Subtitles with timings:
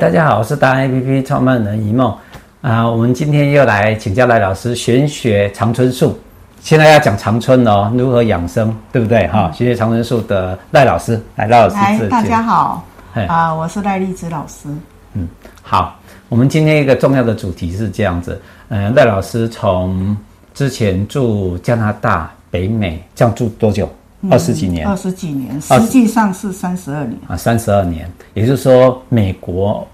[0.00, 2.14] 大家好，我是大安 APP 创办人一梦
[2.60, 2.88] 啊。
[2.88, 6.16] 我们今天又来请教赖老师玄学长春术。
[6.60, 9.26] 现在要讲长春哦，如何养生，对不对？
[9.26, 11.74] 哈、嗯，玄学长春术的赖老师，来赖老师。
[11.74, 12.84] 来，大家好，
[13.26, 14.68] 啊，我是赖丽芝老师。
[15.14, 15.26] 嗯，
[15.62, 18.40] 好，我们今天一个重要的主题是这样子。
[18.68, 20.16] 嗯，赖老师从
[20.54, 23.90] 之前住加拿大、北美，这样住多久？
[24.30, 29.86] 二十几年，二十几年，实际上是三十二年啊，三十二年，也就是说，美国，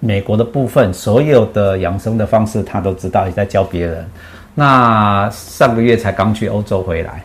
[0.00, 4.02] 美国的部分所有的养生的方式，他都知道，也在教别人。
[4.54, 7.22] 那上个月才刚去欧洲回来，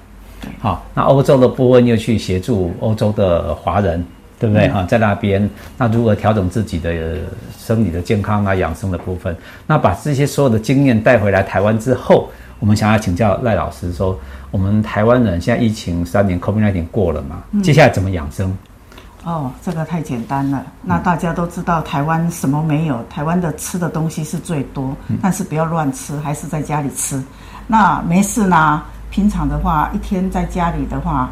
[0.60, 4.06] 好，那欧洲的部分又去协助欧洲的华人，
[4.38, 4.68] 对不对？
[4.68, 7.16] 哈、嗯，在那边，那如何调整自己的
[7.58, 9.34] 生理的健康啊，养生的部分，
[9.66, 12.30] 那把这些所有的经验带回来台湾之后。
[12.62, 14.16] 我们想要请教赖老师说，
[14.52, 17.42] 我们台湾人现在疫情三年，COVID-19 过了嘛？
[17.64, 18.56] 接下来怎么养生？
[19.24, 20.64] 哦，这个太简单了。
[20.84, 23.04] 那大家都知道，台湾什么没有？
[23.10, 27.22] 台湾的吃的东西是最多，但是不要乱吃，还是在家里吃。
[27.66, 28.84] 那没事呢。
[29.10, 31.32] 平常的话，一天在家里的话，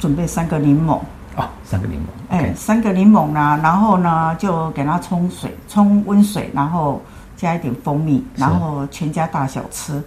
[0.00, 0.98] 准备三个柠檬。
[1.36, 2.34] 哦，三个柠檬。
[2.34, 7.00] 哎，三个柠檬呢，然后呢，就给它冲水，冲温水，然后
[7.36, 10.02] 加一点蜂蜜，然后全家大小吃。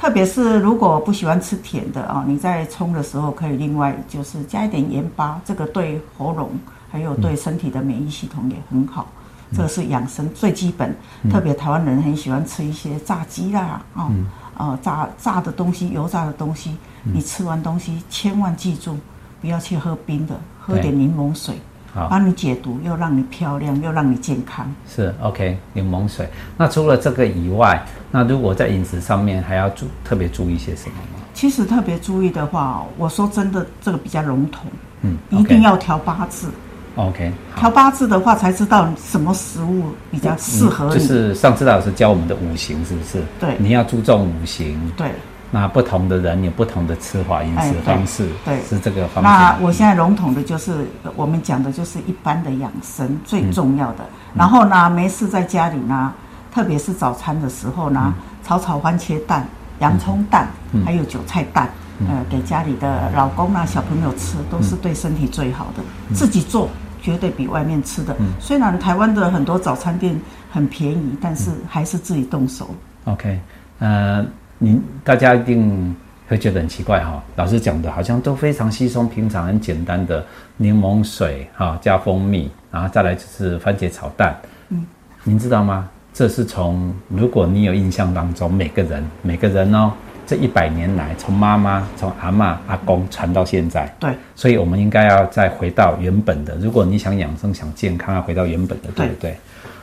[0.00, 6.52] 特别是如果不喜欢吃甜的啊，你在冲的时候可以另外就是加一点盐巴，这个对喉咙
[6.90, 9.06] 还有对身体的免疫系统也很好。
[9.50, 10.96] 嗯、这个是养生最基本。
[11.22, 16.70] 嗯、特别台湾人很喜欢吃一些炸鸡啦，啊、嗯，呃，炸炸的东西、油炸的东西，
[17.04, 18.96] 嗯、你吃完东西千万记住，
[19.42, 21.56] 不要去喝冰的，喝点柠檬水。
[21.92, 24.66] 好，帮你解毒，又让你漂亮，又让你健康。
[24.88, 26.28] 是 OK，柠檬水。
[26.56, 31.24] 那除了这个以外，那如果在饮食上面还要注特别注意些什么吗？
[31.34, 34.66] 其实特别注意的话，我说真的，这个比较笼统。
[35.02, 36.48] 嗯，okay, 一定要调八字。
[36.96, 40.94] OK，调八字的话才知道什么食物比较适合你。
[40.94, 43.22] 就是上次老师教我们的五行，是不是？
[43.38, 44.78] 对，你要注重五行。
[44.96, 45.10] 对。
[45.52, 49.28] 那不同的人有不同的吃法、饮食方式，对，是这个方式。
[49.28, 54.04] 那我现在笼统的就是我们讲的就是一般的养生最重要的。
[54.32, 56.12] 然后呢，没事在家里呢，
[56.54, 59.44] 特别是早餐的时候呢，炒炒番茄蛋、
[59.80, 60.46] 洋葱蛋，
[60.84, 61.68] 还有韭菜蛋，
[62.08, 65.82] 呃，给家里的老公啊、小朋友吃，都是对身体最好的。
[66.14, 66.68] 自己做
[67.02, 68.14] 绝对比外面吃的。
[68.38, 70.14] 虽然台湾的很多早餐店
[70.48, 72.72] 很便宜，但是还是自己动手。
[73.06, 73.40] OK，
[73.80, 74.24] 呃。
[74.62, 75.96] 您大家一定
[76.28, 80.22] 会觉得很奇怪哈，老师讲的好像都非常稀松平常、很简单的
[80.58, 84.38] 柠檬水哈，加蜂蜜，然后再来就是番茄炒蛋。
[84.68, 84.84] 嗯，
[85.24, 85.88] 您知道吗？
[86.12, 89.92] 这是从如果你有印象当中，每个人每个人哦，
[90.26, 93.90] 这一百年来，从妈妈、从阿妈、阿公传到现在。
[93.98, 96.54] 对，所以我们应该要再回到原本的。
[96.56, 99.34] 如果你想养生、想健康，要回到原本的，对不对？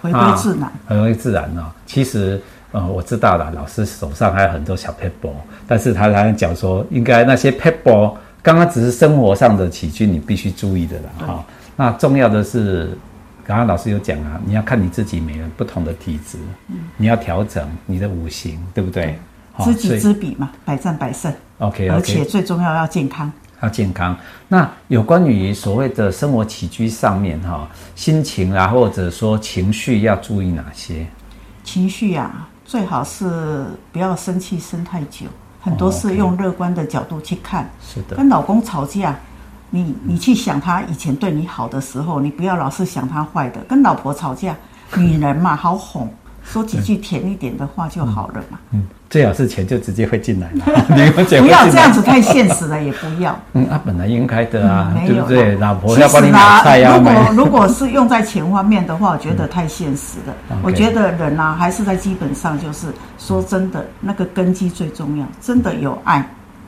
[0.03, 1.65] 回归自然，回归自然哦。
[1.87, 2.39] 其实。
[2.77, 5.31] 呃，我知道了，老师手上还有很多小 paper，，
[5.67, 11.43] 但是他还讲说，应该那些 paper，刚刚只是生活上的起居，你必须注意的了哈、哦。
[11.75, 12.95] 那重要的是，
[13.43, 19.17] 刚刚老师有讲啊，你要看你自己每人不同的体质，嗯，你要调整你的五行，对不对？
[19.63, 21.33] 知己知彼嘛，百战百胜。
[21.57, 23.31] OK，, okay 而且最重要要健康，
[23.63, 24.15] 要健康。
[24.47, 31.07] 那有关于所谓的生活起居上面哈、哦，心情啊，或者说情绪要注意哪些？
[31.63, 32.47] 情绪呀、啊。
[32.67, 35.25] 最好是不要生气生太久，
[35.61, 37.63] 很多事用乐观的角度去看。
[37.63, 37.71] Oh.
[37.81, 39.17] 是的，跟老公吵架，
[39.69, 43.61] 你你去想他以前对你好的时候，你不要老是想他坏的。
[43.61, 44.53] 跟老婆吵架，
[44.97, 46.13] 女人嘛，好哄。
[46.51, 48.57] 说几句甜一点的话就好了嘛。
[48.71, 50.63] 嗯，嗯，最好是钱就直接会进来了。
[51.41, 53.37] 不要这样子太现实了，也不要。
[53.53, 55.55] 嗯，啊，本来应该的啊，嗯、对不对？
[55.55, 56.97] 老婆要帮你买菜呀。
[56.97, 60.33] 如果如果是用在钱方面的话，我觉得太现实了。
[60.49, 62.87] 嗯、我觉得人啊，还是在基本上就是
[63.17, 65.25] 说真的，那个根基最重要。
[65.41, 66.25] 真的有爱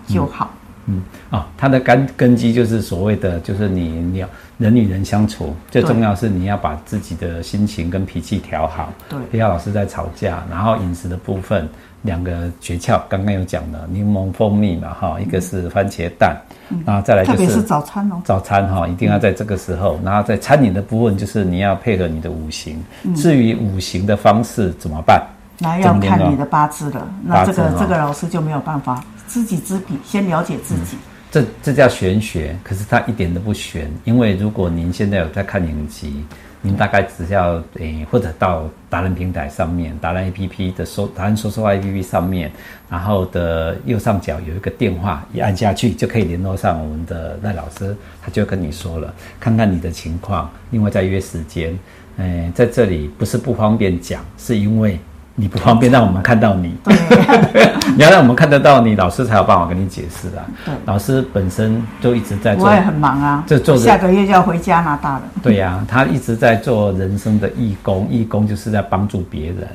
[0.07, 0.51] 就好。
[0.89, 4.27] 嗯啊，它的根根基就是所谓的，就是你你要
[4.57, 10.43] 人与人相处，最重要是你要把自己的心情跟脾气调好，对，不要老是在吵架。
[10.49, 11.69] 然后饮食的部分，
[12.01, 16.35] 两个诀窍，刚刚有讲了，柠檬蜂蜜嘛，哈，一个是番茄蛋，
[16.69, 19.97] 嗯、然后再来就是，特别是早餐哦，早餐哈，一定要在这个时候。
[19.97, 22.83] 嗯、然后在餐饮的部分，就是你要配合你的五行。
[23.03, 25.21] 嗯、至于五行的方式怎么办？
[25.59, 27.07] 那要看你的八字了。
[27.23, 29.03] 那这个这个老师就没有办法。
[29.29, 30.97] 知己知彼，先了解自己。
[31.31, 33.89] 这这叫玄学，可是它一点都不玄。
[34.03, 36.25] 因为如果您现在有在看影集，
[36.61, 42.51] 您大概只要诶、或者到达人平台上面，达人 APP 的搜达人说说话 APP 上面，
[42.89, 51.77] 然后的右上角有一个电话，一按下去就可以联络上我们的赖老师，他就跟你说了，看看你的情况，另外再约时间。
[52.17, 54.99] 哎，在这里不是不方便讲，是因为
[55.39, 56.75] 你不方便让我们看到你。
[56.83, 56.93] 对，
[57.95, 60.45] 你要让我们看得到你，老师才有办法跟你解释啊。
[60.65, 65.21] 对，老师本身就一直在做，我也很忙啊，就做下个月就要回加拿大了。
[65.41, 69.67] 对呀、啊，他一直在做人生的义工，义工就是在帮助别人。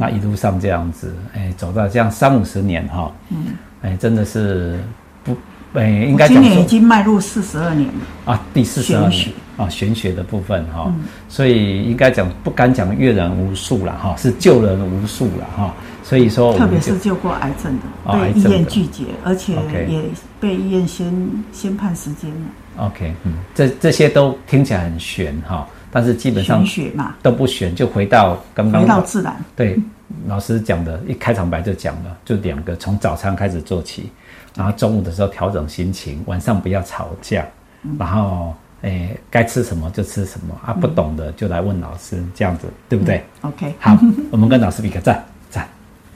[0.00, 3.46] 那一路上这样子，哎，走到这样三五十年哈，嗯，
[3.82, 4.78] 哎，真的是
[5.24, 5.36] 不，
[5.74, 10.92] 哎，应该讲今年已经迈入四十二年了啊，第四十二年啊，玄学的部分哈，
[11.28, 19.54] 所以应该讲不敢讲阅人无数了哈，是救人无数了哈，所以说特别是救过癌症的，被医院拒绝，而且
[19.88, 20.02] 也
[20.40, 21.12] 被医院先
[21.52, 22.86] 先判时间了。
[22.86, 25.66] OK，嗯，这这些都听起来很玄哈。
[25.90, 29.34] 但是基本上玄嘛都不玄，就回到刚刚回到自然。
[29.56, 29.80] 对，
[30.26, 34.10] 老师讲的，一开场白就讲了，就两个，从早餐开始做起，
[34.58, 37.46] 然后中午的时候调整心情，晚上不要吵架，
[37.96, 38.52] 然后
[38.82, 43.22] 诶该吃什么就吃什么啊，不懂的就来问老师，这样子对不对？
[43.42, 43.96] 嗯，OK，好，
[44.32, 45.24] 我们跟老师比个赞。